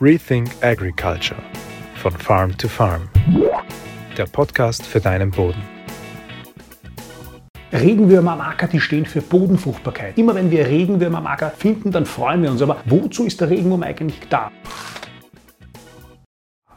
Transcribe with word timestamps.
Rethink 0.00 0.50
Agriculture 0.60 1.40
von 1.94 2.10
Farm 2.12 2.56
to 2.58 2.66
Farm. 2.66 3.08
Der 4.16 4.26
Podcast 4.26 4.84
für 4.84 5.00
deinen 5.00 5.30
Boden. 5.30 5.62
Regenwürmer 7.72 8.32
am 8.32 8.40
Acker, 8.40 8.66
die 8.66 8.80
stehen 8.80 9.06
für 9.06 9.20
Bodenfruchtbarkeit. 9.20 10.18
Immer 10.18 10.34
wenn 10.34 10.50
wir 10.50 10.66
Regenwürmer 10.66 11.18
am 11.18 11.26
Acker 11.28 11.50
finden, 11.50 11.92
dann 11.92 12.06
freuen 12.06 12.42
wir 12.42 12.50
uns. 12.50 12.60
Aber 12.60 12.78
wozu 12.86 13.24
ist 13.24 13.40
der 13.40 13.50
Regenwurm 13.50 13.84
eigentlich 13.84 14.18
da? 14.28 14.50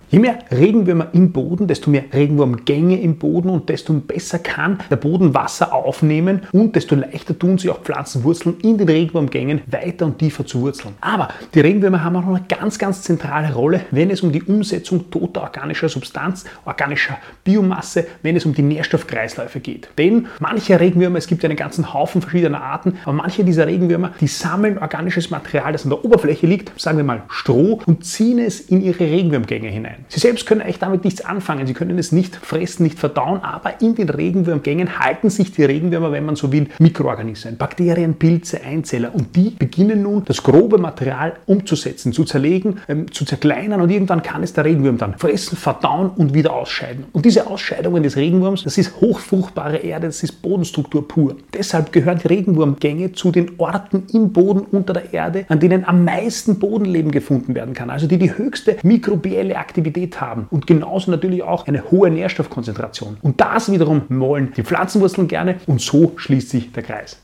Je 0.09 0.19
mehr 0.19 0.39
Regenwürmer 0.51 1.07
im 1.11 1.33
Boden, 1.33 1.67
desto 1.67 1.89
mehr 1.89 2.05
Regenwurmgänge 2.13 2.97
im 3.01 3.17
Boden 3.17 3.49
und 3.49 3.67
desto 3.67 3.91
besser 3.91 4.39
kann 4.39 4.79
der 4.89 4.95
Boden 4.95 5.33
Wasser 5.33 5.73
aufnehmen 5.73 6.43
und 6.53 6.77
desto 6.77 6.95
leichter 6.95 7.37
tun 7.37 7.57
sich 7.57 7.69
auch 7.69 7.81
Pflanzenwurzeln 7.81 8.55
in 8.61 8.77
den 8.77 8.87
Regenwurmgängen 8.87 9.63
weiter 9.67 10.05
und 10.05 10.17
tiefer 10.17 10.45
zu 10.45 10.61
wurzeln. 10.61 10.93
Aber 11.01 11.27
die 11.53 11.59
Regenwürmer 11.59 12.05
haben 12.05 12.15
auch 12.15 12.21
noch 12.21 12.35
eine 12.37 12.45
ganz, 12.47 12.79
ganz 12.79 13.01
zentrale 13.01 13.53
Rolle, 13.53 13.81
wenn 13.91 14.09
es 14.09 14.21
um 14.21 14.31
die 14.31 14.41
Umsetzung 14.43 15.11
toter 15.11 15.41
organischer 15.41 15.89
Substanz, 15.89 16.45
organischer 16.63 17.17
Biomasse, 17.43 18.07
wenn 18.21 18.37
es 18.37 18.45
um 18.45 18.53
die 18.53 18.61
Nährstoffkreisläufe 18.61 19.59
geht. 19.59 19.89
Denn 19.97 20.27
manche 20.39 20.79
Regenwürmer, 20.79 21.17
es 21.17 21.27
gibt 21.27 21.43
einen 21.43 21.57
ganzen 21.57 21.93
Haufen 21.93 22.21
verschiedener 22.21 22.63
Arten, 22.63 22.93
aber 23.03 23.11
manche 23.11 23.43
dieser 23.43 23.67
Regenwürmer, 23.67 24.13
die 24.21 24.27
sammeln 24.27 24.77
organisches 24.77 25.31
Material, 25.31 25.73
das 25.73 25.83
an 25.83 25.89
der 25.89 26.05
Oberfläche 26.05 26.47
liegt, 26.47 26.79
sagen 26.79 26.95
wir 26.95 27.03
mal 27.03 27.23
Stroh, 27.27 27.81
und 27.85 28.05
ziehen 28.05 28.39
es 28.39 28.61
in 28.61 28.81
ihre 28.81 29.01
Regenwurmgänge 29.01 29.67
hinein. 29.97 30.05
Sie 30.09 30.19
selbst 30.19 30.45
können 30.45 30.61
eigentlich 30.61 30.79
damit 30.79 31.03
nichts 31.03 31.21
anfangen. 31.21 31.67
Sie 31.67 31.73
können 31.73 31.97
es 31.97 32.11
nicht 32.11 32.35
fressen, 32.35 32.83
nicht 32.83 32.99
verdauen, 32.99 33.41
aber 33.41 33.81
in 33.81 33.95
den 33.95 34.09
Regenwurmgängen 34.09 34.99
halten 34.99 35.29
sich 35.29 35.51
die 35.51 35.63
Regenwürmer, 35.63 36.11
wenn 36.11 36.25
man 36.25 36.35
so 36.35 36.51
will, 36.51 36.67
Mikroorganismen, 36.79 37.57
Bakterien, 37.57 38.15
Pilze, 38.15 38.61
Einzeller. 38.63 39.13
Und 39.13 39.35
die 39.35 39.51
beginnen 39.51 40.03
nun, 40.03 40.23
das 40.25 40.43
grobe 40.43 40.77
Material 40.77 41.33
umzusetzen, 41.45 42.13
zu 42.13 42.23
zerlegen, 42.23 42.79
ähm, 42.87 43.11
zu 43.11 43.25
zerkleinern 43.25 43.81
und 43.81 43.89
irgendwann 43.89 44.21
kann 44.21 44.43
es 44.43 44.53
der 44.53 44.65
Regenwurm 44.65 44.97
dann 44.97 45.17
fressen, 45.17 45.57
verdauen 45.57 46.09
und 46.09 46.33
wieder 46.33 46.53
ausscheiden. 46.53 47.05
Und 47.11 47.25
diese 47.25 47.47
Ausscheidungen 47.47 48.03
des 48.03 48.15
Regenwurms, 48.15 48.63
das 48.63 48.77
ist 48.77 48.99
hochfruchtbare 49.01 49.77
Erde, 49.77 50.07
das 50.07 50.23
ist 50.23 50.41
Bodenstruktur 50.41 51.07
pur. 51.07 51.35
Deshalb 51.53 51.91
gehören 51.91 52.19
die 52.19 52.27
Regenwurmgänge 52.27 53.13
zu 53.13 53.31
den 53.31 53.51
Orten 53.57 54.03
im 54.13 54.31
Boden 54.31 54.61
unter 54.71 54.93
der 54.93 55.13
Erde, 55.13 55.45
an 55.49 55.59
denen 55.59 55.85
am 55.85 56.05
meisten 56.05 56.59
Bodenleben 56.59 57.11
gefunden 57.11 57.55
werden 57.55 57.73
kann, 57.73 57.89
also 57.89 58.07
die 58.07 58.17
die 58.17 58.37
höchste 58.37 58.77
mikrobielle 58.83 59.57
Aktivität 59.57 59.86
Aktivität 59.87 60.21
haben 60.21 60.47
und 60.49 60.67
genauso 60.67 61.11
natürlich 61.11 61.43
auch 61.43 61.67
eine 61.67 61.89
hohe 61.91 62.09
Nährstoffkonzentration. 62.09 63.17
Und 63.21 63.41
das 63.41 63.71
wiederum 63.71 64.03
wollen 64.09 64.53
die 64.55 64.63
Pflanzenwurzeln 64.63 65.27
gerne 65.27 65.59
und 65.65 65.81
so 65.81 66.13
schließt 66.17 66.49
sich 66.49 66.71
der 66.71 66.83
Kreis. 66.83 67.21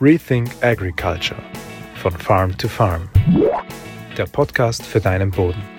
Rethink 0.00 0.50
Agriculture 0.60 1.40
von 1.96 2.12
Farm 2.12 2.56
to 2.58 2.68
Farm. 2.68 3.08
Der 4.16 4.26
Podcast 4.26 4.84
für 4.84 5.00
deinen 5.00 5.30
Boden. 5.30 5.73